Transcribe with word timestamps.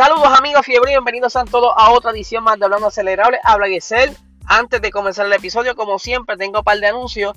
Saludos 0.00 0.28
amigos 0.28 0.64
fiebre, 0.64 0.92
bienvenidos 0.92 1.36
a 1.36 1.44
todos 1.44 1.74
a 1.76 1.90
otra 1.90 2.12
edición 2.12 2.42
más 2.42 2.58
de 2.58 2.64
Hablando 2.64 2.86
Acelerable. 2.86 3.38
Habla 3.44 3.66
Giselle. 3.66 4.16
Antes 4.46 4.80
de 4.80 4.90
comenzar 4.90 5.26
el 5.26 5.32
episodio, 5.34 5.76
como 5.76 5.98
siempre, 5.98 6.38
tengo 6.38 6.60
un 6.60 6.64
par 6.64 6.78
de 6.78 6.86
anuncios. 6.86 7.34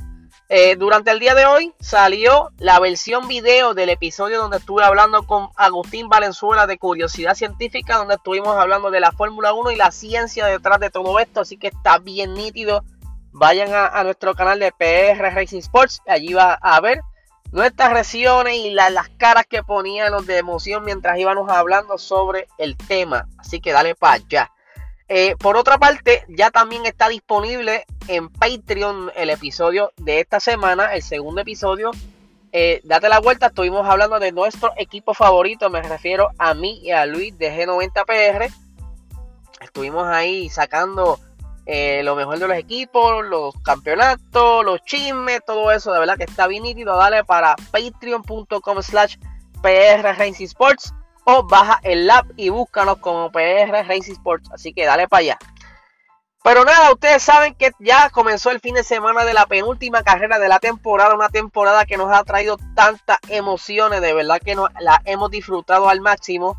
Eh, 0.48 0.77
durante 0.77 1.12
el 1.12 1.20
día 1.20 1.35
de 1.35 1.45
hoy 1.45 1.73
salió 1.81 2.52
la 2.59 2.80
versión 2.80 3.27
video 3.27 3.73
del 3.73 3.90
episodio 3.90 4.38
donde 4.38 4.59
estuve 4.59 4.81
hablando 4.81 5.27
con 5.27 5.49
Agustín 5.57 6.07
Valenzuela 6.07 6.66
de 6.66 6.77
Curiosidad 6.77 7.35
Científica, 7.35 7.98
donde 7.98 8.16
estuvimos 8.16 8.55
hablando 8.55 8.91
de 8.91 9.02
la 9.02 9.12
Fórmula 9.12 9.52
1 9.52 9.71
y 9.71 9.76
la 9.76 9.91
ciencia 9.91 10.45
detrás 10.45 10.80
de 10.80 10.90
todo 10.90 11.20
esto. 11.20 11.41
Así 11.41 11.57
que 11.57 11.68
está 11.68 11.98
bien 11.98 12.34
nítido. 12.34 12.85
Vayan 13.34 13.73
a, 13.73 13.88
a 13.88 14.05
nuestro 14.05 14.35
canal 14.35 14.59
de 14.59 14.71
PR 14.71 15.35
Racing 15.35 15.59
Sports. 15.59 16.02
Allí 16.07 16.34
va 16.34 16.54
a 16.54 16.80
ver 16.80 17.02
nuestras 17.54 17.91
reacciones 17.91 18.55
y 18.55 18.71
las 18.71 19.09
caras 19.18 19.46
que 19.48 19.62
ponían 19.62 20.26
de 20.26 20.40
emoción 20.40 20.84
mientras 20.84 21.18
íbamos 21.20 21.49
hablando 21.49 21.99
sobre 21.99 22.48
el 22.57 22.76
tema. 22.76 23.27
Así 23.37 23.62
que 23.62 23.71
dale 23.71 23.93
para 23.93 24.15
allá. 24.15 24.51
Eh, 25.07 25.35
por 25.37 25.55
otra 25.55 25.77
parte, 25.77 26.26
ya 26.29 26.49
también 26.49 26.87
está 26.87 27.09
disponible 27.09 27.85
en 28.07 28.29
Patreon 28.29 29.12
el 29.15 29.29
episodio 29.29 29.91
de 29.98 30.20
esta 30.20 30.40
semana, 30.40 30.96
el 30.96 31.04
segundo 31.04 31.41
episodio. 31.41 31.91
Eh, 32.51 32.81
date 32.84 33.07
la 33.07 33.20
vuelta, 33.20 33.48
estuvimos 33.48 33.87
hablando 33.87 34.20
de 34.20 34.31
nuestro 34.31 34.74
equipo 34.76 35.13
favorito, 35.13 35.70
me 35.70 35.84
refiero 35.84 36.29
a 36.40 36.55
mí 36.55 36.79
y 36.81 36.90
a 36.90 37.05
Luis 37.05 37.37
de 37.37 37.55
G90PR. 37.55 38.51
Estuvimos 39.62 40.07
ahí 40.07 40.49
sacando 40.49 41.20
eh, 41.65 42.01
lo 42.03 42.15
mejor 42.15 42.39
de 42.39 42.47
los 42.47 42.57
equipos, 42.57 43.25
los 43.25 43.53
campeonatos, 43.63 44.65
los 44.65 44.81
chismes, 44.83 45.41
todo 45.45 45.71
eso, 45.71 45.91
de 45.91 45.99
verdad 45.99 46.17
que 46.17 46.23
está 46.23 46.47
bien 46.47 46.63
nítido. 46.63 46.95
Dale 46.97 47.23
para 47.23 47.55
patreon.com 47.71 48.81
slash 48.81 49.17
PR 49.61 50.01
Racing 50.17 50.45
Sports 50.45 50.93
o 51.25 51.43
baja 51.43 51.79
el 51.84 52.09
app 52.09 52.27
y 52.35 52.49
búscanos 52.49 52.97
como 52.97 53.31
PR 53.31 53.85
Racing 53.87 54.13
Sports. 54.13 54.49
Así 54.51 54.73
que 54.73 54.85
dale 54.85 55.07
para 55.07 55.21
allá. 55.21 55.39
Pero 56.43 56.65
nada, 56.65 56.91
ustedes 56.91 57.23
saben 57.23 57.55
que 57.55 57.71
ya 57.79 58.09
comenzó 58.09 58.51
el 58.51 58.59
fin 58.59 58.75
de 58.75 58.84
semana 58.84 59.23
de 59.23 59.34
la 59.34 59.45
penúltima 59.45 60.03
carrera 60.03 60.39
de 60.39 60.49
la 60.49 60.59
temporada, 60.59 61.15
una 61.15 61.29
temporada 61.29 61.85
que 61.85 61.95
nos 61.95 62.11
ha 62.11 62.21
traído 62.25 62.57
tantas 62.75 63.17
emociones, 63.29 64.01
de 64.01 64.13
verdad 64.13 64.41
que 64.44 64.53
nos 64.53 64.69
la 64.81 65.01
hemos 65.06 65.31
disfrutado 65.31 65.88
al 65.88 66.01
máximo. 66.01 66.57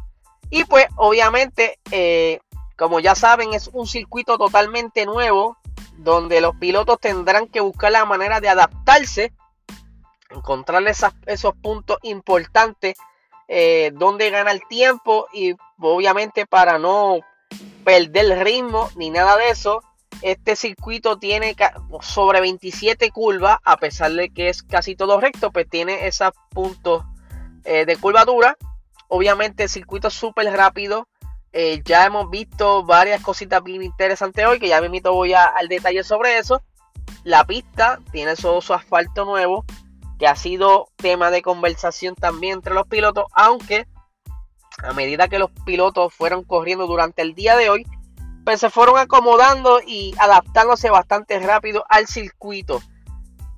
Y 0.48 0.64
pues 0.64 0.86
obviamente 0.96 1.78
eh, 1.90 2.40
como 2.76 3.00
ya 3.00 3.14
saben, 3.14 3.54
es 3.54 3.68
un 3.72 3.86
circuito 3.86 4.38
totalmente 4.38 5.06
nuevo 5.06 5.56
donde 5.96 6.40
los 6.40 6.56
pilotos 6.56 6.98
tendrán 6.98 7.46
que 7.46 7.60
buscar 7.60 7.92
la 7.92 8.04
manera 8.04 8.40
de 8.40 8.48
adaptarse, 8.48 9.32
encontrar 10.30 10.82
esos 10.86 11.54
puntos 11.62 11.98
importantes 12.02 12.96
eh, 13.46 13.92
donde 13.94 14.30
gana 14.30 14.50
el 14.50 14.66
tiempo 14.68 15.28
y 15.32 15.54
obviamente 15.78 16.46
para 16.46 16.78
no 16.78 17.18
perder 17.84 18.24
el 18.24 18.40
ritmo 18.40 18.90
ni 18.96 19.10
nada 19.10 19.36
de 19.36 19.50
eso. 19.50 19.82
Este 20.22 20.56
circuito 20.56 21.18
tiene 21.18 21.54
sobre 22.00 22.40
27 22.40 23.10
curvas, 23.10 23.58
a 23.62 23.76
pesar 23.76 24.12
de 24.12 24.30
que 24.30 24.48
es 24.48 24.62
casi 24.62 24.96
todo 24.96 25.20
recto, 25.20 25.50
pues 25.52 25.68
tiene 25.68 26.06
esos 26.06 26.30
puntos 26.50 27.04
eh, 27.64 27.84
de 27.84 27.96
curvatura. 27.96 28.56
Obviamente 29.08 29.64
el 29.64 29.68
circuito 29.68 30.08
es 30.08 30.14
súper 30.14 30.46
rápido, 30.56 31.06
eh, 31.56 31.82
ya 31.84 32.04
hemos 32.04 32.28
visto 32.30 32.82
varias 32.82 33.22
cositas 33.22 33.62
bien 33.62 33.80
interesantes 33.84 34.44
hoy, 34.44 34.58
que 34.58 34.66
ya 34.66 34.80
me 34.80 34.86
invito 34.86 35.14
voy 35.14 35.34
al 35.34 35.68
detalle 35.68 36.02
sobre 36.02 36.38
eso. 36.38 36.62
La 37.22 37.44
pista 37.44 38.00
tiene 38.10 38.34
su, 38.34 38.60
su 38.60 38.74
asfalto 38.74 39.24
nuevo, 39.24 39.64
que 40.18 40.26
ha 40.26 40.34
sido 40.34 40.88
tema 40.96 41.30
de 41.30 41.42
conversación 41.42 42.16
también 42.16 42.54
entre 42.54 42.74
los 42.74 42.88
pilotos, 42.88 43.26
aunque 43.32 43.86
a 44.82 44.92
medida 44.94 45.28
que 45.28 45.38
los 45.38 45.52
pilotos 45.64 46.12
fueron 46.12 46.42
corriendo 46.42 46.88
durante 46.88 47.22
el 47.22 47.36
día 47.36 47.56
de 47.56 47.70
hoy, 47.70 47.86
pues 48.44 48.58
se 48.58 48.68
fueron 48.68 48.98
acomodando 48.98 49.80
y 49.86 50.12
adaptándose 50.18 50.90
bastante 50.90 51.38
rápido 51.38 51.84
al 51.88 52.08
circuito. 52.08 52.82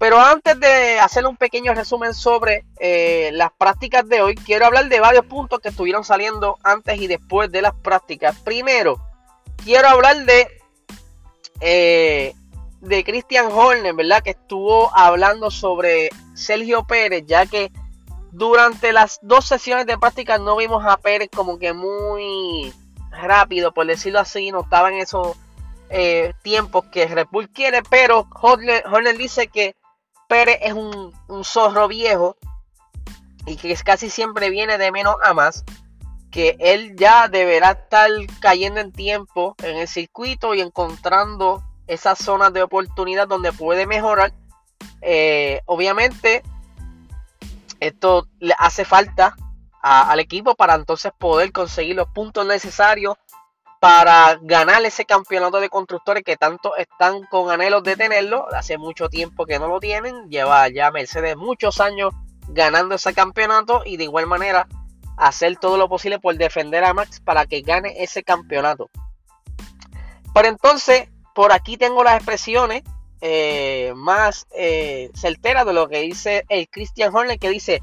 Pero 0.06 0.20
antes 0.20 0.60
de 0.60 1.00
hacer 1.00 1.26
un 1.26 1.36
pequeño 1.36 1.74
resumen 1.74 2.14
sobre 2.14 2.64
eh, 2.78 3.30
las 3.32 3.50
prácticas 3.50 4.08
de 4.08 4.22
hoy, 4.22 4.36
quiero 4.36 4.66
hablar 4.66 4.88
de 4.88 5.00
varios 5.00 5.26
puntos 5.26 5.58
que 5.58 5.70
estuvieron 5.70 6.04
saliendo 6.04 6.58
antes 6.62 7.00
y 7.00 7.08
después 7.08 7.50
de 7.50 7.60
las 7.60 7.74
prácticas. 7.74 8.38
Primero, 8.38 9.00
quiero 9.64 9.88
hablar 9.88 10.24
de, 10.24 10.46
eh, 11.58 12.34
de 12.82 13.02
Christian 13.02 13.50
Horner, 13.50 13.94
¿verdad? 13.94 14.22
Que 14.22 14.30
estuvo 14.30 14.96
hablando 14.96 15.50
sobre 15.50 16.10
Sergio 16.34 16.84
Pérez, 16.84 17.24
ya 17.26 17.44
que 17.46 17.72
durante 18.30 18.92
las 18.92 19.18
dos 19.22 19.44
sesiones 19.44 19.86
de 19.86 19.98
práctica 19.98 20.38
no 20.38 20.54
vimos 20.54 20.84
a 20.86 20.98
Pérez 20.98 21.30
como 21.34 21.58
que 21.58 21.72
muy 21.72 22.72
rápido, 23.10 23.74
por 23.74 23.88
decirlo 23.88 24.20
así, 24.20 24.52
no 24.52 24.60
estaba 24.60 24.88
en 24.92 24.98
esos 24.98 25.36
eh, 25.90 26.32
tiempos 26.44 26.84
que 26.92 27.08
Red 27.08 27.26
Bull 27.32 27.48
quiere, 27.48 27.82
pero 27.90 28.28
Horner, 28.40 28.84
Horner 28.86 29.18
dice 29.18 29.48
que 29.48 29.74
Pérez 30.28 30.58
es 30.62 30.72
un, 30.72 31.12
zorro 31.44 31.88
viejo 31.88 32.36
y 33.46 33.56
que 33.56 33.74
casi 33.76 34.10
siempre 34.10 34.50
viene 34.50 34.78
de 34.78 34.90
menos 34.90 35.16
a 35.22 35.34
más, 35.34 35.64
que 36.30 36.56
él 36.58 36.96
ya 36.96 37.28
deberá 37.28 37.72
estar 37.72 38.10
cayendo 38.40 38.80
en 38.80 38.92
tiempo 38.92 39.54
en 39.62 39.76
el 39.76 39.88
circuito 39.88 40.54
y 40.54 40.60
encontrando 40.60 41.62
esas 41.86 42.18
zonas 42.18 42.52
de 42.52 42.62
oportunidad 42.62 43.28
donde 43.28 43.52
puede 43.52 43.86
mejorar. 43.86 44.32
Eh, 45.00 45.62
obviamente, 45.66 46.42
esto 47.80 48.26
le 48.40 48.54
hace 48.58 48.84
falta 48.84 49.36
al 49.82 50.18
equipo 50.18 50.56
para 50.56 50.74
entonces 50.74 51.12
poder 51.16 51.52
conseguir 51.52 51.94
los 51.94 52.08
puntos 52.08 52.44
necesarios 52.44 53.16
para 53.80 54.38
ganar 54.42 54.84
ese 54.84 55.04
campeonato 55.04 55.60
de 55.60 55.68
constructores 55.68 56.22
que 56.24 56.36
tanto 56.36 56.76
están 56.76 57.24
con 57.24 57.50
anhelos 57.50 57.82
de 57.82 57.96
tenerlo. 57.96 58.46
Hace 58.54 58.78
mucho 58.78 59.08
tiempo 59.08 59.46
que 59.46 59.58
no 59.58 59.68
lo 59.68 59.80
tienen. 59.80 60.28
Lleva 60.30 60.68
ya 60.68 60.90
Mercedes 60.90 61.36
muchos 61.36 61.80
años 61.80 62.12
ganando 62.48 62.94
ese 62.94 63.12
campeonato 63.12 63.82
y 63.84 63.96
de 63.96 64.04
igual 64.04 64.26
manera 64.26 64.66
hacer 65.16 65.56
todo 65.58 65.76
lo 65.76 65.88
posible 65.88 66.18
por 66.18 66.36
defender 66.36 66.84
a 66.84 66.94
Max 66.94 67.20
para 67.20 67.46
que 67.46 67.60
gane 67.62 68.02
ese 68.02 68.22
campeonato. 68.22 68.90
Pero 70.34 70.48
entonces, 70.48 71.08
por 71.34 71.52
aquí 71.52 71.76
tengo 71.76 72.04
las 72.04 72.16
expresiones 72.16 72.82
eh, 73.20 73.92
más 73.96 74.46
eh, 74.54 75.10
certeras 75.14 75.64
de 75.64 75.72
lo 75.72 75.88
que 75.88 76.00
dice 76.00 76.44
el 76.48 76.68
Christian 76.68 77.14
Horner, 77.14 77.38
que 77.38 77.48
dice, 77.48 77.82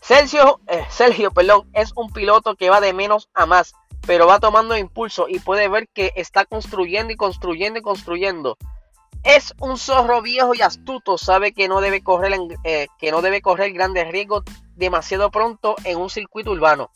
Sergio, 0.00 0.60
eh, 0.66 0.84
Sergio 0.88 1.30
perdón, 1.30 1.68
es 1.74 1.92
un 1.94 2.10
piloto 2.12 2.56
que 2.56 2.70
va 2.70 2.80
de 2.80 2.94
menos 2.94 3.28
a 3.34 3.44
más 3.44 3.74
pero 4.06 4.26
va 4.26 4.38
tomando 4.38 4.76
impulso 4.76 5.26
y 5.28 5.40
puede 5.40 5.68
ver 5.68 5.88
que 5.88 6.12
está 6.16 6.44
construyendo 6.44 7.12
y 7.12 7.16
construyendo 7.16 7.80
y 7.80 7.82
construyendo. 7.82 8.56
Es 9.24 9.54
un 9.58 9.76
zorro 9.76 10.22
viejo 10.22 10.54
y 10.54 10.62
astuto, 10.62 11.18
sabe 11.18 11.52
que 11.52 11.66
no 11.66 11.80
debe 11.80 12.02
correr, 12.02 12.38
eh, 12.62 12.86
que 12.98 13.10
no 13.10 13.22
debe 13.22 13.42
correr 13.42 13.72
grandes 13.72 14.08
riesgos 14.08 14.44
demasiado 14.76 15.30
pronto 15.30 15.74
en 15.82 15.98
un 15.98 16.08
circuito 16.08 16.52
urbano. 16.52 16.90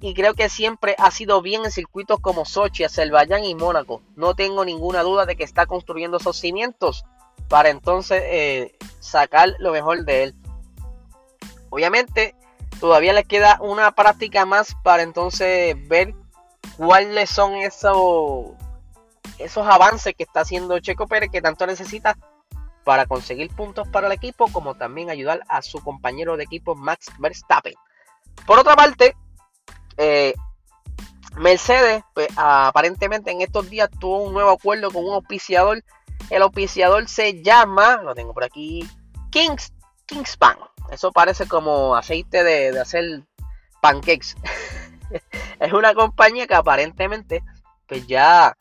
Y 0.00 0.12
creo 0.14 0.34
que 0.34 0.48
siempre 0.48 0.96
ha 0.98 1.10
sido 1.10 1.40
bien 1.40 1.64
en 1.64 1.70
circuitos 1.70 2.18
como 2.20 2.44
Sochi, 2.44 2.84
Azerbaiyán 2.84 3.44
y 3.44 3.54
Mónaco. 3.54 4.02
No 4.16 4.34
tengo 4.34 4.64
ninguna 4.64 5.02
duda 5.02 5.24
de 5.24 5.36
que 5.36 5.44
está 5.44 5.66
construyendo 5.66 6.16
esos 6.16 6.36
cimientos 6.36 7.04
para 7.48 7.70
entonces 7.70 8.22
eh, 8.26 8.76
sacar 8.98 9.54
lo 9.58 9.72
mejor 9.72 10.04
de 10.04 10.24
él. 10.24 10.34
Obviamente, 11.70 12.34
todavía 12.80 13.12
le 13.12 13.24
queda 13.24 13.58
una 13.60 13.92
práctica 13.92 14.44
más 14.44 14.74
para 14.82 15.02
entonces 15.02 15.76
ver 15.88 16.14
cuáles 16.76 17.30
son 17.30 17.54
esos, 17.56 18.46
esos 19.38 19.66
avances 19.66 20.14
que 20.16 20.24
está 20.24 20.40
haciendo 20.40 20.78
Checo 20.78 21.06
Pérez 21.06 21.30
que 21.30 21.42
tanto 21.42 21.66
necesita 21.66 22.16
para 22.84 23.06
conseguir 23.06 23.50
puntos 23.50 23.88
para 23.88 24.06
el 24.06 24.12
equipo, 24.12 24.46
como 24.52 24.76
también 24.76 25.10
ayudar 25.10 25.42
a 25.48 25.60
su 25.60 25.80
compañero 25.80 26.36
de 26.36 26.44
equipo 26.44 26.76
Max 26.76 27.06
Verstappen. 27.18 27.74
Por 28.46 28.60
otra 28.60 28.76
parte, 28.76 29.16
eh, 29.96 30.34
Mercedes, 31.36 32.04
pues, 32.14 32.28
aparentemente 32.36 33.30
en 33.30 33.40
estos 33.40 33.68
días 33.68 33.90
tuvo 33.98 34.22
un 34.22 34.32
nuevo 34.32 34.50
acuerdo 34.50 34.90
con 34.90 35.04
un 35.04 35.14
auspiciador. 35.14 35.82
El 36.30 36.42
auspiciador 36.42 37.08
se 37.08 37.42
llama, 37.42 37.96
lo 38.02 38.14
tengo 38.14 38.32
por 38.32 38.44
aquí, 38.44 38.88
Kings, 39.30 39.72
Kingspan. 40.06 40.56
Eso 40.90 41.10
parece 41.10 41.48
como 41.48 41.96
aceite 41.96 42.44
de, 42.44 42.72
de 42.72 42.80
hacer 42.80 43.22
pancakes. 43.82 44.36
es 45.66 45.72
una 45.72 45.94
compañía 45.94 46.46
que 46.46 46.54
aparentemente 46.54 47.42
pues 47.86 48.06
ya 48.06 48.56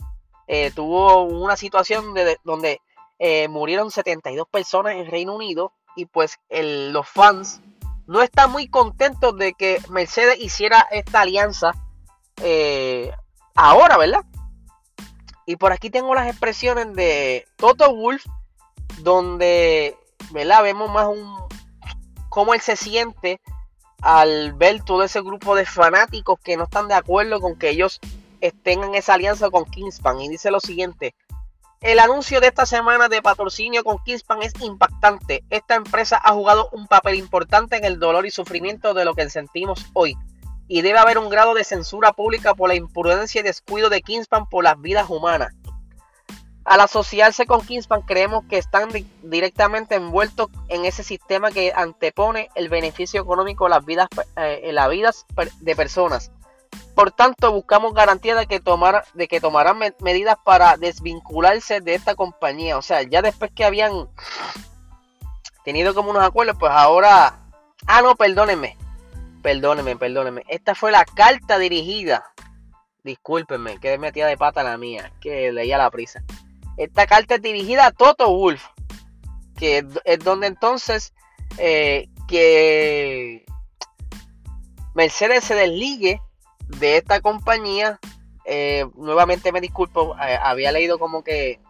eh, 0.47 0.71
tuvo 0.71 1.23
una 1.23 1.55
situación 1.55 2.13
de, 2.13 2.37
donde 2.43 2.81
eh, 3.19 3.47
murieron 3.47 3.91
72 3.91 4.47
personas 4.49 4.95
en 4.95 5.09
Reino 5.09 5.35
Unido 5.35 5.73
y 5.95 6.05
pues 6.05 6.37
los 6.49 7.07
fans 7.07 7.61
no 8.07 8.21
están 8.21 8.51
muy 8.51 8.67
contentos 8.67 9.35
de 9.37 9.53
que 9.53 9.81
Mercedes 9.89 10.39
hiciera 10.39 10.87
esta 10.91 11.21
alianza 11.21 11.71
eh, 12.41 13.11
ahora, 13.55 13.97
¿verdad? 13.97 14.23
Y 15.45 15.55
por 15.55 15.71
aquí 15.71 15.89
tengo 15.89 16.13
las 16.13 16.27
expresiones 16.27 16.93
de 16.93 17.45
Toto 17.55 17.95
Wolf, 17.95 18.23
donde, 18.99 19.97
¿verdad? 20.31 20.63
Vemos 20.63 20.91
más 20.91 21.07
un 21.07 21.35
cómo 22.29 22.53
él 22.53 22.61
se 22.61 22.75
siente 22.75 23.39
al 24.05 24.53
ver 24.53 24.83
todo 24.83 25.01
ese 25.03 25.19
grupo 25.21 25.55
de 25.55 25.65
fanáticos 25.65 26.39
que 26.39 26.57
no 26.57 26.65
están 26.65 26.87
de 26.87 26.93
acuerdo 26.93 27.41
con 27.41 27.57
que 27.57 27.69
ellos 27.69 27.99
estén 28.39 28.83
en 28.83 28.93
esa 28.93 29.15
alianza 29.15 29.49
con 29.49 29.65
Kingspan. 29.65 30.21
Y 30.21 30.29
dice 30.29 30.51
lo 30.51 30.59
siguiente. 30.59 31.15
El 31.81 31.97
anuncio 31.97 32.39
de 32.39 32.47
esta 32.47 32.67
semana 32.67 33.09
de 33.09 33.23
patrocinio 33.23 33.83
con 33.83 33.97
Kingspan 33.97 34.43
es 34.43 34.53
impactante. 34.61 35.43
Esta 35.49 35.73
empresa 35.73 36.21
ha 36.23 36.33
jugado 36.33 36.69
un 36.71 36.85
papel 36.85 37.15
importante 37.15 37.77
en 37.77 37.83
el 37.83 37.99
dolor 37.99 38.27
y 38.27 38.31
sufrimiento 38.31 38.93
de 38.93 39.05
lo 39.05 39.15
que 39.15 39.27
sentimos 39.27 39.87
hoy. 39.93 40.15
Y 40.67 40.83
debe 40.83 40.99
haber 40.99 41.17
un 41.17 41.29
grado 41.29 41.55
de 41.55 41.63
censura 41.63 42.13
pública 42.13 42.53
por 42.53 42.69
la 42.69 42.75
imprudencia 42.75 43.41
y 43.41 43.43
descuido 43.43 43.89
de 43.89 44.03
Kingspan 44.03 44.45
por 44.45 44.63
las 44.63 44.79
vidas 44.79 45.09
humanas. 45.09 45.51
Al 46.65 46.79
asociarse 46.81 47.45
con 47.45 47.61
Kingspan 47.61 48.01
creemos 48.01 48.43
que 48.49 48.57
están 48.57 48.89
directamente 49.21 49.95
envueltos 49.95 50.49
en 50.67 50.83
ese 50.83 51.03
sistema 51.03 51.51
que 51.51 51.71
antepone 51.75 52.49
el 52.55 52.69
beneficio 52.69 53.21
económico 53.21 53.67
a 53.67 53.69
las 53.69 53.85
vidas, 53.85 54.07
eh, 54.35 54.71
las 54.73 54.89
vidas 54.89 55.25
de 55.59 55.75
personas. 55.75 56.31
Por 56.95 57.11
tanto, 57.11 57.51
buscamos 57.51 57.93
garantía 57.93 58.35
de 58.35 58.47
que, 58.47 58.59
tomar, 58.59 59.05
de 59.13 59.27
que 59.27 59.39
tomarán 59.39 59.79
medidas 59.99 60.37
para 60.43 60.75
desvincularse 60.77 61.81
de 61.81 61.93
esta 61.93 62.15
compañía. 62.15 62.77
O 62.77 62.81
sea, 62.81 63.03
ya 63.03 63.21
después 63.21 63.51
que 63.53 63.63
habían 63.63 64.09
tenido 65.63 65.93
como 65.93 66.09
unos 66.09 66.23
acuerdos, 66.23 66.57
pues 66.59 66.71
ahora... 66.71 67.41
Ah, 67.85 68.01
no, 68.01 68.15
perdónenme. 68.15 68.75
Perdónenme, 69.43 69.97
perdónenme. 69.97 70.43
Esta 70.47 70.73
fue 70.73 70.91
la 70.91 71.05
carta 71.05 71.59
dirigida. 71.59 72.31
Discúlpenme, 73.03 73.79
que 73.79 73.99
metida 73.99 74.25
de 74.25 74.37
pata 74.37 74.63
la 74.63 74.77
mía, 74.77 75.11
que 75.21 75.51
leía 75.51 75.77
la 75.77 75.91
prisa. 75.91 76.23
Esta 76.77 77.07
carta 77.07 77.35
es 77.35 77.41
dirigida 77.41 77.85
a 77.85 77.91
Toto 77.91 78.29
Wolf, 78.29 78.65
que 79.57 79.85
es 80.03 80.19
donde 80.19 80.47
entonces 80.47 81.13
eh, 81.57 82.09
que 82.27 83.45
Mercedes 84.93 85.45
se 85.45 85.55
desligue 85.55 86.21
de 86.67 86.97
esta 86.97 87.21
compañía. 87.21 87.99
Eh, 88.45 88.85
nuevamente 88.95 89.51
me 89.51 89.61
disculpo, 89.61 90.15
eh, 90.17 90.37
había 90.41 90.71
leído 90.71 90.99
como 90.99 91.23
que 91.23 91.61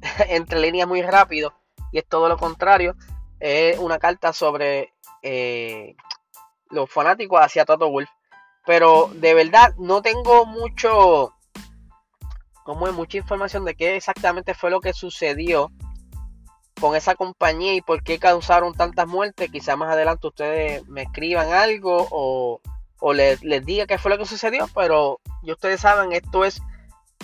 entre 0.28 0.60
líneas 0.60 0.86
muy 0.86 1.02
rápido 1.02 1.54
y 1.90 1.98
es 1.98 2.06
todo 2.06 2.28
lo 2.28 2.36
contrario. 2.36 2.94
Es 3.40 3.78
una 3.78 3.98
carta 3.98 4.32
sobre 4.32 4.92
los 6.70 6.88
fanáticos 6.90 7.40
hacia 7.40 7.64
Toto 7.64 7.90
Wolf. 7.90 8.08
Pero 8.64 9.10
de 9.14 9.34
verdad 9.34 9.74
no 9.78 10.02
tengo 10.02 10.46
mucho 10.46 11.34
como 12.64 12.86
hay 12.86 12.92
mucha 12.92 13.18
información 13.18 13.64
de 13.64 13.74
qué 13.74 13.96
exactamente 13.96 14.54
fue 14.54 14.70
lo 14.70 14.80
que 14.80 14.92
sucedió 14.92 15.70
con 16.80 16.96
esa 16.96 17.14
compañía 17.14 17.74
y 17.74 17.80
por 17.80 18.02
qué 18.02 18.18
causaron 18.18 18.74
tantas 18.74 19.06
muertes. 19.06 19.50
Quizá 19.50 19.76
más 19.76 19.92
adelante 19.92 20.26
ustedes 20.26 20.86
me 20.88 21.02
escriban 21.02 21.52
algo 21.52 22.08
o, 22.10 22.60
les, 23.12 23.40
diga 23.64 23.86
qué 23.86 23.98
fue 23.98 24.10
lo 24.10 24.18
que 24.18 24.26
sucedió, 24.26 24.68
pero 24.74 25.20
ustedes 25.42 25.80
saben, 25.80 26.12
esto 26.12 26.44
es 26.44 26.60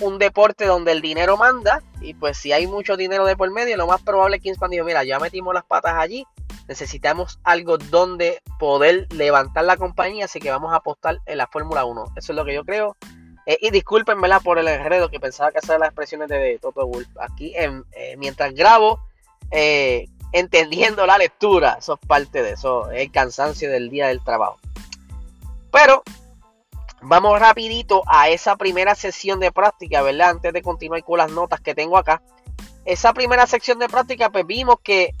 un 0.01 0.17
deporte 0.17 0.65
donde 0.65 0.93
el 0.93 1.01
dinero 1.01 1.35
manda 1.35 1.81
y 1.99 2.13
pues 2.13 2.37
si 2.37 2.53
hay 2.53 2.67
mucho 2.67 2.95
dinero 2.95 3.25
de 3.25 3.35
por 3.35 3.51
medio, 3.51 3.75
lo 3.75 3.87
más 3.87 4.01
probable 4.01 4.37
es 4.37 4.41
que 4.41 4.49
Kingspan 4.49 4.71
dijo, 4.71 4.85
mira, 4.85 5.03
ya 5.03 5.19
metimos 5.19 5.53
las 5.53 5.65
patas 5.65 5.95
allí, 5.95 6.25
necesitamos 6.69 7.39
algo 7.43 7.77
donde 7.77 8.41
poder 8.59 9.07
levantar 9.13 9.65
la 9.65 9.75
compañía, 9.75 10.25
así 10.25 10.39
que 10.39 10.51
vamos 10.51 10.71
a 10.71 10.77
apostar 10.77 11.19
en 11.25 11.37
la 11.37 11.47
Fórmula 11.47 11.83
1. 11.83 12.05
Eso 12.15 12.31
es 12.31 12.35
lo 12.35 12.45
que 12.45 12.53
yo 12.53 12.63
creo. 12.63 12.95
Eh, 13.49 13.57
y 13.61 13.71
discúlpenme 13.71 14.29
por 14.41 14.59
el 14.59 14.67
enredo 14.67 15.09
que 15.09 15.19
pensaba 15.19 15.51
que 15.51 15.57
hacer 15.57 15.79
las 15.79 15.89
expresiones 15.89 16.29
de 16.29 16.59
Toto 16.61 16.85
Wolf. 16.85 17.07
Aquí, 17.19 17.51
en, 17.55 17.83
eh, 17.93 18.15
mientras 18.15 18.53
grabo, 18.53 18.99
eh, 19.49 20.05
entendiendo 20.31 21.03
la 21.07 21.17
lectura, 21.17 21.77
eso 21.79 21.97
es 21.99 22.07
parte 22.07 22.43
de 22.43 22.51
eso, 22.51 22.91
el 22.91 23.11
cansancio 23.11 23.71
del 23.71 23.89
día 23.89 24.05
del 24.09 24.23
trabajo. 24.23 24.59
Pero 25.71 26.03
vamos 27.01 27.39
rapidito 27.39 28.03
a 28.05 28.29
esa 28.29 28.55
primera 28.55 28.93
sesión 28.93 29.39
de 29.39 29.51
práctica, 29.51 30.03
¿verdad? 30.03 30.29
Antes 30.29 30.53
de 30.53 30.61
continuar 30.61 31.03
con 31.03 31.17
las 31.17 31.31
notas 31.31 31.59
que 31.59 31.73
tengo 31.73 31.97
acá. 31.97 32.21
Esa 32.85 33.13
primera 33.13 33.47
sección 33.47 33.79
de 33.79 33.89
práctica, 33.89 34.29
pues 34.29 34.45
vimos 34.45 34.75
que 34.83 35.15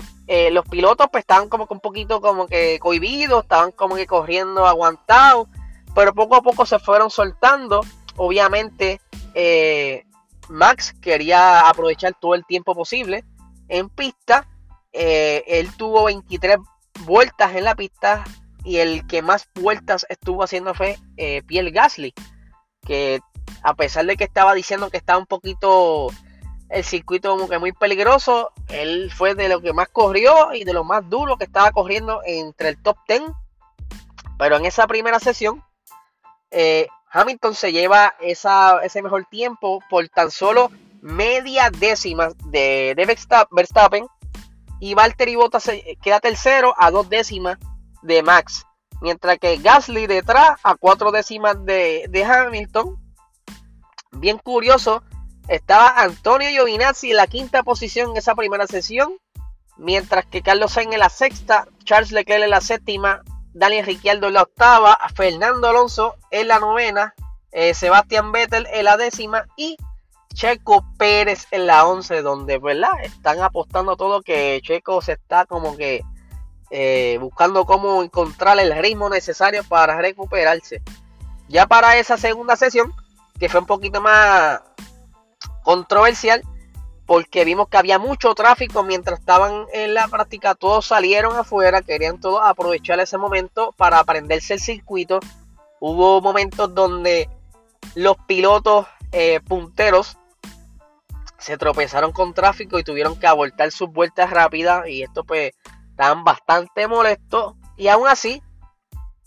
los 0.51 0.63
pilotos 0.65 1.07
pues 1.11 1.23
estaban 1.23 1.49
como 1.49 1.65
que 1.65 1.73
un 1.73 1.79
poquito 1.79 2.21
como 2.21 2.45
que 2.45 2.77
cohibidos, 2.77 3.41
estaban 3.41 3.71
como 3.71 3.95
que 3.95 4.05
corriendo 4.05 4.67
aguantados, 4.67 5.47
pero 5.95 6.13
poco 6.13 6.35
a 6.35 6.43
poco 6.43 6.67
se 6.67 6.77
fueron 6.77 7.09
soltando 7.09 7.81
obviamente 8.19 8.99
eh, 9.33 10.03
Max 10.49 10.93
quería 11.01 11.67
aprovechar 11.69 12.13
todo 12.19 12.35
el 12.35 12.45
tiempo 12.45 12.75
posible 12.75 13.23
en 13.69 13.89
pista. 13.89 14.47
Eh, 14.91 15.43
él 15.47 15.75
tuvo 15.77 16.05
23 16.05 16.57
vueltas 17.05 17.55
en 17.55 17.63
la 17.63 17.75
pista 17.75 18.23
y 18.63 18.77
el 18.77 19.07
que 19.07 19.21
más 19.21 19.47
vueltas 19.55 20.05
estuvo 20.09 20.43
haciendo 20.43 20.73
fue 20.73 20.97
eh, 21.17 21.43
Pierre 21.43 21.71
Gasly, 21.71 22.13
que 22.85 23.21
a 23.63 23.73
pesar 23.73 24.05
de 24.05 24.17
que 24.17 24.25
estaba 24.25 24.53
diciendo 24.53 24.89
que 24.89 24.97
estaba 24.97 25.19
un 25.19 25.25
poquito 25.25 26.09
el 26.69 26.83
circuito 26.83 27.29
como 27.31 27.47
que 27.47 27.57
muy 27.57 27.71
peligroso, 27.71 28.51
él 28.67 29.11
fue 29.15 29.33
de 29.33 29.47
lo 29.47 29.61
que 29.61 29.73
más 29.73 29.87
corrió 29.87 30.53
y 30.53 30.65
de 30.65 30.73
lo 30.73 30.83
más 30.83 31.09
duro 31.09 31.37
que 31.37 31.45
estaba 31.45 31.71
corriendo 31.71 32.21
entre 32.25 32.69
el 32.69 32.81
top 32.81 32.97
10. 33.07 33.23
Pero 34.37 34.57
en 34.57 34.65
esa 34.65 34.87
primera 34.87 35.19
sesión, 35.19 35.63
eh, 36.51 36.87
Hamilton 37.11 37.55
se 37.55 37.71
lleva 37.71 38.15
ese 38.19 39.01
mejor 39.01 39.25
tiempo 39.25 39.81
por 39.89 40.07
tan 40.09 40.31
solo 40.31 40.71
media 41.01 41.69
décima 41.71 42.29
de, 42.45 42.93
Verstappen. 43.51 44.07
Y 44.81 44.93
Valtteri 44.93 45.35
Bottas 45.35 45.69
queda 46.01 46.21
tercero 46.21 46.73
a 46.77 46.89
dos 46.89 47.09
décimas 47.09 47.57
de 48.01 48.23
Max. 48.23 48.65
Mientras 49.01 49.37
que 49.37 49.57
Gasly 49.57 50.07
detrás 50.07 50.59
a 50.63 50.75
cuatro 50.75 51.11
décimas 51.11 51.57
de, 51.65 52.25
Hamilton. 52.25 52.97
Bien 54.11 54.37
curioso, 54.37 55.03
estaba 55.47 56.01
Antonio 56.01 56.49
Giovinazzi 56.49 57.11
en 57.11 57.17
la 57.17 57.27
quinta 57.27 57.63
posición 57.63 58.11
en 58.11 58.17
esa 58.17 58.35
primera 58.35 58.67
sesión. 58.67 59.17
Mientras 59.77 60.25
que 60.25 60.41
Carlos 60.41 60.73
Sainz 60.73 60.93
en 60.93 60.99
la 60.99 61.09
sexta, 61.09 61.67
Charles 61.83 62.11
Leclerc 62.11 62.43
en 62.43 62.49
la 62.49 62.61
séptima, 62.61 63.21
Daniel 63.53 63.85
Ricciardo 63.85 64.27
en 64.27 64.33
la 64.33 64.43
octava, 64.43 64.97
Fernando 65.15 65.67
Alonso 65.67 66.15
en 66.31 66.47
la 66.47 66.59
novena, 66.59 67.13
eh, 67.51 67.73
Sebastián 67.73 68.31
Vettel 68.31 68.67
en 68.71 68.85
la 68.85 68.97
décima 68.97 69.45
y 69.55 69.77
Checo 70.33 70.85
Pérez 70.97 71.47
en 71.51 71.67
la 71.67 71.85
once, 71.85 72.21
donde 72.21 72.59
¿verdad? 72.59 72.91
están 73.03 73.41
apostando 73.41 73.97
todo 73.97 74.21
que 74.21 74.61
Checo 74.63 75.01
se 75.01 75.13
está 75.13 75.45
como 75.45 75.75
que 75.75 76.03
eh, 76.69 77.17
buscando 77.19 77.65
cómo 77.65 78.03
encontrar 78.03 78.59
el 78.59 78.77
ritmo 78.77 79.09
necesario 79.09 79.63
para 79.63 79.97
recuperarse. 79.97 80.81
Ya 81.47 81.65
para 81.65 81.97
esa 81.97 82.17
segunda 82.17 82.55
sesión, 82.55 82.93
que 83.39 83.49
fue 83.49 83.59
un 83.59 83.65
poquito 83.65 84.01
más 84.01 84.61
controversial, 85.63 86.43
porque 87.09 87.43
vimos 87.43 87.69
que 87.69 87.77
había 87.77 87.97
mucho 87.97 88.35
tráfico 88.35 88.83
mientras 88.83 89.17
estaban 89.17 89.65
en 89.73 89.95
la 89.95 90.07
práctica, 90.07 90.53
todos 90.53 90.85
salieron 90.85 91.35
afuera, 91.35 91.81
querían 91.81 92.19
todos 92.21 92.39
aprovechar 92.43 92.99
ese 92.99 93.17
momento 93.17 93.73
para 93.75 93.97
aprenderse 93.97 94.53
el 94.53 94.59
circuito. 94.59 95.19
Hubo 95.79 96.21
momentos 96.21 96.71
donde 96.75 97.27
los 97.95 98.15
pilotos 98.27 98.85
eh, 99.11 99.39
punteros 99.39 100.17
se 101.39 101.57
tropezaron 101.57 102.11
con 102.11 102.35
tráfico 102.35 102.77
y 102.77 102.83
tuvieron 102.83 103.19
que 103.19 103.25
abortar 103.25 103.71
sus 103.71 103.91
vueltas 103.91 104.29
rápidas 104.29 104.87
y 104.87 105.01
esto 105.01 105.23
pues 105.23 105.53
estaban 105.89 106.23
bastante 106.23 106.87
molestos 106.87 107.55
y 107.75 107.87
aún 107.87 108.07
así 108.07 108.43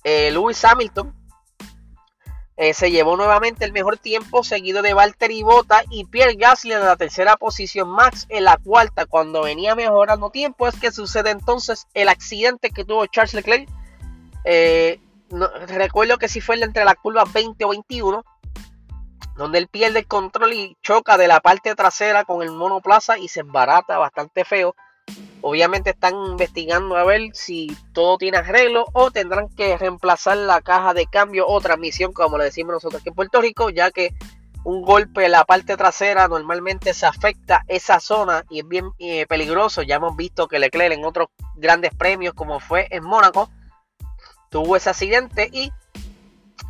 eh, 0.04 0.30
Lewis 0.30 0.64
Hamilton 0.64 1.12
eh, 2.56 2.74
se 2.74 2.90
llevó 2.90 3.16
nuevamente 3.16 3.64
el 3.64 3.72
mejor 3.72 3.96
tiempo, 3.96 4.44
seguido 4.44 4.82
de 4.82 4.92
Valtteri 4.92 5.42
Bota 5.42 5.82
y 5.90 6.04
Pierre 6.04 6.34
Gasly 6.34 6.72
en 6.72 6.80
la 6.80 6.96
tercera 6.96 7.36
posición, 7.36 7.88
Max 7.88 8.26
en 8.28 8.44
la 8.44 8.58
cuarta. 8.58 9.06
Cuando 9.06 9.42
venía 9.42 9.74
mejorando 9.74 10.30
tiempo, 10.30 10.68
es 10.68 10.78
que 10.78 10.92
sucede 10.92 11.30
entonces 11.30 11.86
el 11.94 12.08
accidente 12.08 12.70
que 12.70 12.84
tuvo 12.84 13.06
Charles 13.06 13.34
Leclerc. 13.34 13.68
Eh, 14.44 15.00
recuerdo 15.68 16.18
que 16.18 16.28
si 16.28 16.40
fue 16.40 16.60
entre 16.60 16.84
la 16.84 16.94
curva 16.94 17.24
20 17.24 17.64
o 17.64 17.70
21, 17.70 18.24
donde 19.36 19.58
él 19.58 19.68
pierde 19.68 20.00
el 20.00 20.06
control 20.06 20.52
y 20.52 20.76
choca 20.82 21.16
de 21.16 21.28
la 21.28 21.40
parte 21.40 21.74
trasera 21.74 22.24
con 22.24 22.42
el 22.42 22.50
monoplaza 22.50 23.16
y 23.16 23.28
se 23.28 23.40
embarata 23.40 23.96
bastante 23.96 24.44
feo. 24.44 24.74
Obviamente 25.40 25.90
están 25.90 26.14
investigando 26.26 26.96
a 26.96 27.04
ver 27.04 27.34
si 27.34 27.76
todo 27.92 28.16
tiene 28.16 28.38
arreglo 28.38 28.86
o 28.92 29.10
tendrán 29.10 29.48
que 29.48 29.76
reemplazar 29.76 30.36
la 30.36 30.60
caja 30.60 30.94
de 30.94 31.06
cambio 31.06 31.48
o 31.48 31.60
transmisión, 31.60 32.12
como 32.12 32.38
le 32.38 32.44
decimos 32.44 32.74
nosotros 32.74 33.00
aquí 33.00 33.08
en 33.08 33.16
Puerto 33.16 33.40
Rico, 33.40 33.68
ya 33.68 33.90
que 33.90 34.14
un 34.64 34.82
golpe 34.82 35.24
en 35.24 35.32
la 35.32 35.44
parte 35.44 35.76
trasera 35.76 36.28
normalmente 36.28 36.94
se 36.94 37.06
afecta 37.06 37.64
esa 37.66 37.98
zona 37.98 38.44
y 38.48 38.60
es 38.60 38.68
bien 38.68 38.90
eh, 39.00 39.26
peligroso. 39.26 39.82
Ya 39.82 39.96
hemos 39.96 40.16
visto 40.16 40.46
que 40.46 40.60
Leclerc 40.60 40.94
en 40.94 41.04
otros 41.04 41.28
grandes 41.56 41.92
premios, 41.92 42.34
como 42.34 42.60
fue 42.60 42.86
en 42.90 43.02
Mónaco, 43.02 43.50
tuvo 44.48 44.76
ese 44.76 44.90
accidente 44.90 45.50
y 45.52 45.72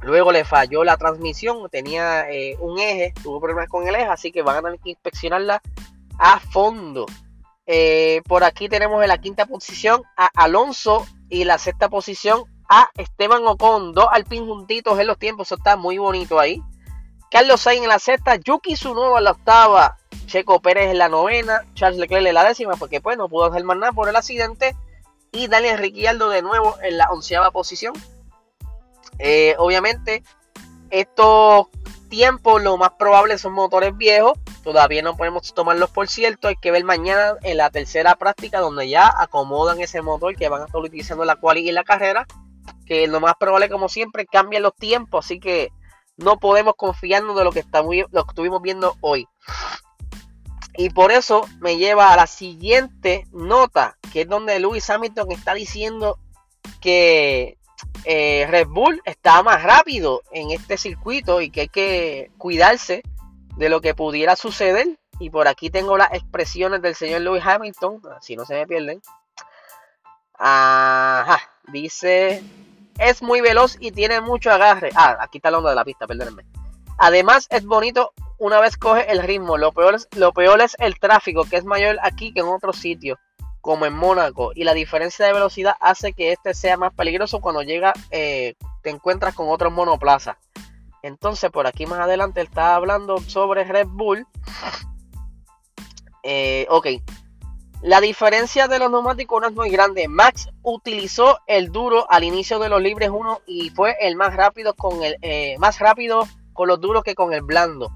luego 0.01 0.33
le 0.33 0.47
falló 0.47 0.83
la 0.85 0.97
transmisión. 0.97 1.69
Tenía 1.71 2.31
eh, 2.31 2.57
un 2.61 2.79
eje, 2.79 3.13
tuvo 3.23 3.39
problemas 3.39 3.69
con 3.69 3.87
el 3.87 3.95
eje, 3.95 4.05
así 4.05 4.33
que 4.33 4.41
van 4.41 4.57
a 4.57 4.63
tener 4.63 4.81
que 4.81 4.91
inspeccionarla 4.91 5.61
a 6.19 6.41
fondo. 6.41 7.05
Eh, 7.67 8.23
por 8.27 8.45
aquí 8.45 8.69
tenemos 8.69 9.03
en 9.03 9.09
la 9.09 9.19
quinta 9.19 9.47
posición 9.47 10.03
a 10.17 10.31
Alonso 10.35 11.07
y 11.29 11.45
la 11.45 11.59
sexta 11.59 11.89
posición 11.89 12.45
a 12.69 12.91
Esteban 12.97 13.47
Ocon, 13.47 13.93
dos 13.93 14.07
Alpine 14.11 14.47
juntitos 14.47 14.99
en 14.99 15.07
los 15.07 15.19
tiempos, 15.19 15.49
eso 15.49 15.57
está 15.57 15.77
muy 15.77 15.99
bonito 15.99 16.41
ahí. 16.41 16.61
Carlos 17.31 17.61
Sainz 17.63 17.83
en 17.83 17.89
la 17.89 17.99
sexta, 17.99 18.37
Yuki 18.37 18.75
Tsunoda 18.75 19.19
en 19.19 19.25
la 19.25 19.31
octava, 19.31 19.97
Checo 20.27 20.61
Pérez 20.61 20.91
en 20.91 20.99
la 20.99 21.09
novena, 21.09 21.63
Charles 21.75 21.99
Leclerc 21.99 22.27
en 22.27 22.35
la 22.35 22.45
décima, 22.45 22.77
porque 22.77 23.01
pues 23.01 23.17
no 23.17 23.29
pudo 23.29 23.47
hacer 23.47 23.65
más 23.65 23.77
nada 23.79 23.93
por 23.93 24.09
el 24.09 24.17
accidente, 24.17 24.77
y 25.31 25.49
Daniel 25.49 25.79
Ricciardo 25.79 26.29
de 26.29 26.43
nuevo 26.43 26.77
en 26.83 26.99
la 26.99 27.11
onceava 27.11 27.51
posición. 27.51 27.95
Eh, 29.19 29.55
obviamente, 29.59 30.23
estos 30.91 31.69
tiempos 32.11 32.63
lo 32.63 32.77
más 32.77 32.91
probable 32.99 33.39
son 33.39 33.55
motores 33.55 33.97
viejos, 33.97 34.39
todavía 34.63 35.03
no 35.03 35.17
podemos 35.17 35.53
tomarlos 35.55 35.91
por 35.91 36.09
cierto, 36.09 36.49
hay 36.49 36.57
que 36.57 36.71
ver 36.71 36.85
mañana 36.85 37.35
en 37.43 37.57
la 37.57 37.71
tercera 37.71 38.15
práctica 38.17 38.61
donde 38.61 38.89
ya 38.89 39.13
acomodan 39.19 39.81
ese 39.81 40.03
motor 40.03 40.37
que 40.37 40.49
van 40.49 40.63
a 40.63 40.65
estar 40.67 40.81
utilizando 40.81 41.25
la 41.25 41.37
cual 41.37 41.59
y 41.59 41.71
la 41.73 41.85
carrera, 41.85 42.27
que 42.87 43.07
lo 43.07 43.21
más 43.21 43.35
probable 43.39 43.69
como 43.69 43.89
siempre 43.89 44.27
cambian 44.27 44.63
los 44.63 44.75
tiempos, 44.75 45.25
así 45.25 45.41
que 45.41 45.71
no 46.17 46.39
podemos 46.39 46.75
confiarnos 46.77 47.37
de 47.37 47.45
lo 47.45 47.53
que, 47.53 47.61
está 47.61 47.83
muy, 47.83 48.05
lo 48.11 48.25
que 48.25 48.31
estuvimos 48.31 48.63
viendo 48.63 48.97
hoy. 49.01 49.27
Y 50.77 50.91
por 50.91 51.13
eso 51.13 51.47
me 51.61 51.77
lleva 51.77 52.13
a 52.13 52.17
la 52.17 52.27
siguiente 52.27 53.27
nota, 53.33 53.99
que 54.13 54.23
es 54.23 54.29
donde 54.29 54.59
Lewis 54.59 54.89
Hamilton 54.89 55.31
está 55.33 55.53
diciendo 55.55 56.19
que 56.81 57.59
eh, 58.05 58.47
Red 58.49 58.69
Bull 58.69 59.03
está 59.05 59.43
más 59.43 59.63
rápido 59.63 60.23
en 60.33 60.51
este 60.51 60.79
circuito 60.79 61.41
y 61.41 61.51
que 61.51 61.63
hay 61.63 61.69
que 61.69 62.31
cuidarse 62.39 63.03
de 63.57 63.69
lo 63.69 63.81
que 63.81 63.95
pudiera 63.95 64.37
suceder. 64.37 64.99
Y 65.19 65.31
por 65.31 65.47
aquí 65.47 65.71
tengo 65.71 65.97
las 65.97 66.13
expresiones 66.13 66.83
del 66.83 66.95
señor 66.95 67.21
Lewis 67.21 67.45
Hamilton, 67.45 68.03
si 68.21 68.37
no 68.37 68.45
se 68.45 68.55
me 68.55 68.67
pierden. 68.67 69.01
Ajá, 70.35 71.41
dice, 71.69 72.43
es 72.99 73.23
muy 73.23 73.41
veloz 73.41 73.77
y 73.79 73.93
tiene 73.93 74.21
mucho 74.21 74.51
agarre. 74.51 74.91
Ah, 74.95 75.17
aquí 75.21 75.39
está 75.39 75.51
la 75.51 75.59
onda 75.59 75.71
de 75.71 75.77
la 75.77 75.85
pista, 75.85 76.07
perdónenme. 76.07 76.45
Además 76.99 77.47
es 77.51 77.65
bonito 77.65 78.13
una 78.39 78.61
vez 78.61 78.77
coge 78.77 79.11
el 79.11 79.23
ritmo. 79.23 79.57
Lo 79.57 79.73
peor, 79.73 79.95
es, 79.95 80.09
lo 80.17 80.33
peor 80.33 80.61
es 80.61 80.77
el 80.81 80.99
tráfico, 80.99 81.45
que 81.45 81.57
es 81.57 81.65
mayor 81.65 81.99
aquí 82.03 82.33
que 82.33 82.41
en 82.41 82.47
otros 82.47 82.77
sitios, 82.77 83.19
como 83.61 83.87
en 83.87 83.95
Mónaco. 83.95 84.51
Y 84.55 84.65
la 84.65 84.75
diferencia 84.75 85.25
de 85.25 85.33
velocidad 85.33 85.75
hace 85.81 86.13
que 86.13 86.33
este 86.33 86.55
sea 86.55 86.77
más 86.77 86.93
peligroso 86.93 87.41
cuando 87.41 87.63
llega, 87.63 87.93
eh, 88.11 88.55
te 88.83 88.91
encuentras 88.91 89.35
con 89.35 89.49
otros 89.49 89.73
monoplazas. 89.73 90.37
Entonces, 91.03 91.51
por 91.51 91.67
aquí 91.67 91.87
más 91.87 92.01
adelante 92.01 92.41
está 92.41 92.75
hablando 92.77 93.19
sobre 93.19 93.65
Red 93.65 93.89
Bull. 93.89 94.27
Eh, 96.23 96.67
ok. 96.71 96.87
La 97.83 98.01
diferencia 98.01 98.69
de 98.69 98.79
los 98.79 98.93
neumáticos 98.93 99.41
no 99.41 99.49
es 99.49 99.55
muy 99.55 99.69
grande. 99.69 100.07
Max 100.07 100.49
utilizó 100.63 101.41
el 101.49 101.73
duro 101.73 102.07
al 102.09 102.23
inicio 102.23 102.61
de 102.61 102.69
los 102.69 102.81
libres 102.81 103.11
1 103.11 103.41
y 103.47 103.71
fue 103.71 103.97
el 104.01 104.15
más 104.15 104.37
rápido 104.37 104.75
con 104.75 105.03
el 105.03 105.17
eh, 105.21 105.57
más 105.59 105.81
rápido 105.81 106.29
con 106.53 106.69
los 106.69 106.81
duros 106.81 107.03
que 107.03 107.17
con 107.17 107.33
el 107.33 107.43
blando. 107.43 107.91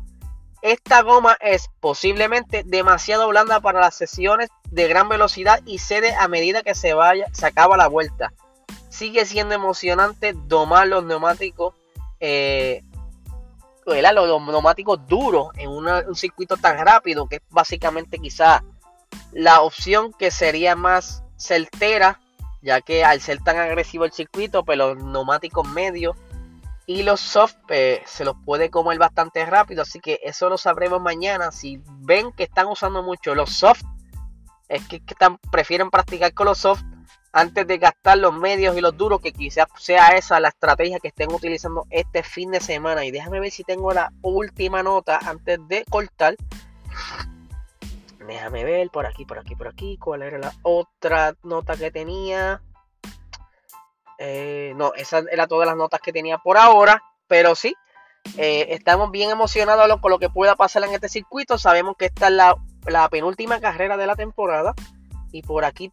Esta 0.63 1.03
goma 1.03 1.37
es 1.41 1.71
posiblemente 1.79 2.65
demasiado 2.67 3.29
blanda 3.29 3.61
para 3.61 3.79
las 3.79 3.95
sesiones 3.95 4.49
de 4.71 4.89
gran 4.89 5.09
velocidad 5.09 5.61
y 5.65 5.79
cede 5.79 6.13
a 6.17 6.27
medida 6.27 6.63
que 6.63 6.75
se 6.75 6.93
vaya, 6.93 7.27
se 7.33 7.47
acaba 7.47 7.77
la 7.77 7.87
vuelta. 7.87 8.33
Sigue 8.89 9.25
siendo 9.27 9.55
emocionante 9.55 10.33
domar 10.35 10.89
los 10.89 11.05
neumáticos, 11.05 11.75
eh, 12.19 12.83
los 13.87 14.43
neumáticos 14.43 15.07
duros 15.07 15.49
en 15.57 15.71
un 15.71 16.15
circuito 16.15 16.57
tan 16.57 16.85
rápido 16.85 17.29
que 17.29 17.37
es 17.37 17.43
básicamente 17.51 18.19
quizá 18.19 18.65
la 19.33 19.63
opción 19.63 20.13
que 20.13 20.31
sería 20.31 20.75
más 20.75 21.23
certera, 21.37 22.21
ya 22.63 22.81
que 22.81 23.05
al 23.05 23.21
ser 23.21 23.43
tan 23.43 23.59
agresivo 23.59 24.05
el 24.05 24.13
circuito, 24.13 24.65
pues 24.65 24.77
los 24.77 24.97
neumáticos 24.97 25.69
medios 25.69 26.17
y 26.87 27.03
los 27.03 27.21
soft 27.21 27.57
eh, 27.69 28.03
se 28.07 28.25
los 28.25 28.37
puede 28.45 28.71
comer 28.71 28.99
bastante 28.99 29.45
rápido, 29.45 29.83
así 29.83 30.01
que 30.01 30.21
eso 30.23 30.49
lo 30.49 30.59
sabremos 30.59 31.01
mañana. 31.01 31.51
Si 31.51 31.81
ven 32.01 32.33
que 32.33 32.45
están 32.45 32.67
usando 32.67 33.03
mucho 33.03 33.35
los 33.35 33.51
soft, 33.51 33.83
es 34.69 34.87
que, 34.89 35.03
prefieren 35.51 35.91
practicar 35.91 36.33
con 36.33 36.47
los 36.47 36.59
soft 36.59 36.83
antes 37.37 37.67
de 37.67 37.77
gastar 37.77 38.17
los 38.17 38.33
medios 38.33 38.77
y 38.79 38.81
los 38.81 38.97
duros, 38.97 39.21
que 39.21 39.33
quizás 39.33 39.67
sea 39.79 40.09
esa 40.17 40.41
la 40.41 40.49
estrategia 40.49 40.99
que 41.01 41.09
estén 41.09 41.31
utilizando 41.31 41.87
este 41.91 42.23
fin 42.23 42.51
de 42.51 42.61
semana. 42.61 43.05
Y 43.05 43.11
déjame 43.11 43.41
ver 43.41 43.51
si 43.51 43.63
tengo 43.63 43.93
la 43.93 44.11
última 44.23 44.83
nota 44.83 45.19
antes 45.23 45.59
de 45.69 45.85
cortar. 45.91 46.37
Déjame 48.27 48.65
ver 48.65 48.89
por 48.89 49.05
aquí, 49.05 49.27
por 49.27 49.39
aquí, 49.39 49.55
por 49.55 49.69
aquí. 49.69 49.99
¿Cuál 49.99 50.23
era 50.23 50.39
la 50.39 50.53
otra 50.63 51.35
nota 51.43 51.77
que 51.77 51.91
tenía? 51.91 52.63
Eh, 54.19 54.73
no, 54.77 54.95
esas 54.95 55.27
eran 55.31 55.47
todas 55.47 55.67
las 55.67 55.77
notas 55.77 56.01
que 56.01 56.15
tenía 56.15 56.39
por 56.39 56.57
ahora, 56.57 57.03
pero 57.29 57.55
sí, 57.55 57.75
eh, 58.39 58.69
estamos 58.71 59.11
bien 59.11 59.31
emocionados 59.31 60.01
con 60.01 60.11
lo 60.11 60.19
que 60.19 60.31
pueda 60.31 60.57
pasar 60.57 60.85
en 60.85 60.95
este 60.95 61.11
circuito. 61.11 61.59
Sabemos 61.59 61.97
que 61.99 62.07
esta 62.07 62.29
es 62.29 62.33
la, 62.33 63.09
penúltima 63.11 63.61
carrera 63.61 63.99
de 63.99 64.07
la 64.07 64.17
temporada. 64.17 64.75
Y 65.33 65.43
por 65.43 65.65
aquí 65.65 65.91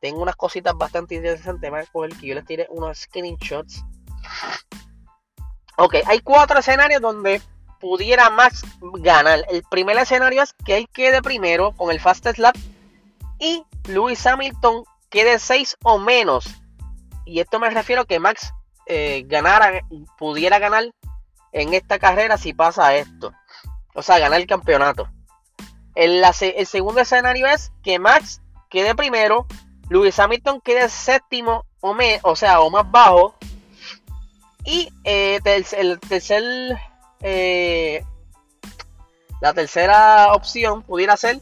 tengo 0.00 0.22
unas 0.22 0.36
cositas 0.36 0.74
bastante 0.76 1.16
interesantes. 1.16 1.70
Voy 1.92 2.08
que 2.10 2.26
yo 2.26 2.34
les 2.34 2.44
tire 2.44 2.66
unos 2.70 2.98
screenshots. 2.98 3.84
Ok, 5.76 5.96
hay 6.06 6.20
cuatro 6.20 6.58
escenarios 6.58 7.00
donde 7.00 7.40
pudiera 7.80 8.30
Max 8.30 8.62
ganar. 9.00 9.44
El 9.50 9.62
primer 9.70 9.96
escenario 9.96 10.42
es 10.42 10.52
que 10.64 10.76
él 10.76 10.88
quede 10.92 11.22
primero 11.22 11.72
con 11.72 11.90
el 11.90 12.00
fastest 12.00 12.38
lap 12.38 12.56
y 13.38 13.64
Lewis 13.84 14.26
Hamilton 14.26 14.84
quede 15.08 15.38
6 15.38 15.78
o 15.84 15.98
menos 15.98 16.46
y 17.28 17.40
esto 17.40 17.60
me 17.60 17.68
refiero 17.68 18.02
a 18.02 18.06
que 18.06 18.18
Max 18.18 18.54
eh, 18.86 19.24
ganara, 19.26 19.82
pudiera 20.16 20.58
ganar 20.58 20.84
en 21.52 21.74
esta 21.74 21.98
carrera 21.98 22.38
si 22.38 22.54
pasa 22.54 22.96
esto. 22.96 23.34
O 23.94 24.02
sea, 24.02 24.18
ganar 24.18 24.40
el 24.40 24.46
campeonato. 24.46 25.10
El, 25.94 26.24
el 26.24 26.66
segundo 26.66 27.02
escenario 27.02 27.46
es 27.46 27.70
que 27.82 27.98
Max 27.98 28.40
quede 28.68 28.94
primero, 28.94 29.46
Lewis 29.88 30.18
Hamilton 30.18 30.60
quede 30.60 30.88
séptimo 30.88 31.64
o, 31.80 31.96
o 32.22 32.36
sea, 32.36 32.60
o 32.60 32.70
más 32.70 32.90
bajo. 32.90 33.34
Y 34.64 34.90
eh, 35.04 35.40
el 35.44 35.98
tercer, 36.00 36.78
eh, 37.20 38.04
la 39.40 39.54
tercera 39.54 40.32
opción 40.34 40.82
pudiera 40.82 41.16
ser 41.16 41.40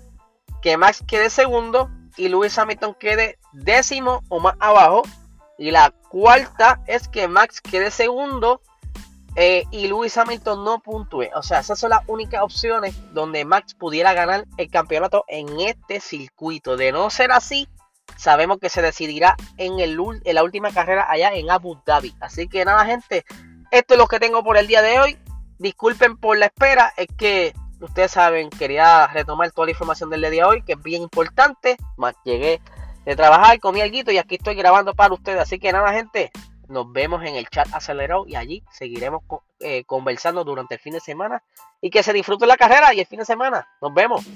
que 0.62 0.76
Max 0.76 1.02
quede 1.06 1.30
segundo 1.30 1.90
y 2.16 2.28
Lewis 2.28 2.56
Hamilton 2.58 2.94
quede 2.94 3.38
décimo 3.52 4.22
o 4.28 4.40
más 4.40 4.54
abajo. 4.60 5.02
Y 5.58 5.70
la 5.70 5.90
cuarta 5.90 6.82
es 6.86 7.08
que 7.08 7.28
Max 7.28 7.60
quede 7.60 7.90
segundo 7.90 8.60
eh, 9.36 9.64
y 9.70 9.86
Lewis 9.86 10.16
Hamilton 10.16 10.64
no 10.64 10.80
puntúe. 10.80 11.28
O 11.34 11.42
sea, 11.42 11.60
esas 11.60 11.78
son 11.78 11.90
las 11.90 12.00
únicas 12.06 12.42
opciones 12.42 12.94
donde 13.12 13.44
Max 13.44 13.74
pudiera 13.74 14.14
ganar 14.14 14.46
el 14.56 14.70
campeonato 14.70 15.24
en 15.28 15.60
este 15.60 16.00
circuito. 16.00 16.76
De 16.78 16.90
no 16.90 17.10
ser 17.10 17.32
así, 17.32 17.68
sabemos 18.16 18.58
que 18.58 18.70
se 18.70 18.80
decidirá 18.80 19.36
en, 19.58 19.78
el, 19.78 19.98
en 20.24 20.34
la 20.34 20.42
última 20.42 20.72
carrera 20.72 21.06
allá 21.08 21.34
en 21.34 21.50
Abu 21.50 21.78
Dhabi. 21.84 22.14
Así 22.18 22.48
que 22.48 22.64
nada, 22.64 22.86
gente, 22.86 23.24
esto 23.70 23.94
es 23.94 23.98
lo 23.98 24.06
que 24.06 24.18
tengo 24.18 24.42
por 24.42 24.56
el 24.56 24.66
día 24.66 24.80
de 24.80 24.98
hoy. 24.98 25.18
Disculpen 25.58 26.16
por 26.16 26.38
la 26.38 26.46
espera, 26.46 26.92
es 26.96 27.08
que 27.16 27.54
ustedes 27.80 28.12
saben, 28.12 28.48
quería 28.48 29.06
retomar 29.08 29.52
toda 29.52 29.66
la 29.66 29.72
información 29.72 30.08
del 30.08 30.22
día 30.22 30.30
de 30.30 30.44
hoy, 30.44 30.62
que 30.62 30.72
es 30.72 30.82
bien 30.82 31.02
importante. 31.02 31.76
Más 31.98 32.14
llegué 32.24 32.62
de 33.04 33.16
trabajar, 33.16 33.60
comí 33.60 33.82
algo 33.82 34.10
y 34.10 34.18
aquí 34.18 34.36
estoy 34.36 34.54
grabando 34.54 34.94
para 34.94 35.12
ustedes. 35.12 35.40
Así 35.40 35.58
que 35.58 35.72
nada, 35.72 35.92
gente, 35.92 36.30
nos 36.68 36.92
vemos 36.92 37.22
en 37.22 37.36
el 37.36 37.48
chat 37.48 37.68
acelerado 37.72 38.24
y 38.26 38.36
allí 38.36 38.62
seguiremos 38.70 39.22
eh, 39.60 39.84
conversando 39.84 40.44
durante 40.44 40.74
el 40.74 40.80
fin 40.80 40.94
de 40.94 41.00
semana 41.00 41.42
y 41.80 41.90
que 41.90 42.02
se 42.02 42.12
disfrute 42.12 42.46
la 42.46 42.56
carrera 42.56 42.94
y 42.94 43.00
el 43.00 43.06
fin 43.06 43.18
de 43.18 43.24
semana. 43.24 43.68
Nos 43.80 43.94
vemos. 43.94 44.26